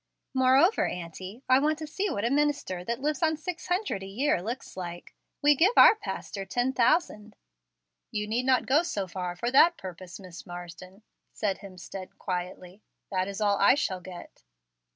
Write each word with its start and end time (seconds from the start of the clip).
"Moreover, 0.33 0.87
auntie, 0.87 1.43
I 1.47 1.59
want 1.59 1.77
to 1.77 1.85
see 1.85 2.09
what 2.09 2.25
a 2.25 2.31
minister 2.31 2.83
that 2.83 3.01
lives 3.01 3.21
on 3.21 3.37
six 3.37 3.67
hundred 3.67 4.01
a 4.01 4.07
year 4.07 4.41
looks 4.41 4.75
like. 4.75 5.13
We 5.43 5.53
give 5.53 5.73
our 5.77 5.93
pastor 5.93 6.43
ten 6.43 6.73
thousand." 6.73 7.35
"You 8.09 8.25
need 8.27 8.47
not 8.47 8.65
go 8.65 8.81
so 8.81 9.05
far 9.05 9.35
for 9.35 9.51
that 9.51 9.77
purpose, 9.77 10.19
Miss 10.19 10.43
Marsden," 10.43 11.03
said 11.33 11.59
Hemstead, 11.59 12.17
quietly: 12.17 12.81
"that 13.11 13.27
is 13.27 13.39
all 13.41 13.59
I 13.59 13.75
shall 13.75 14.01
get." 14.01 14.41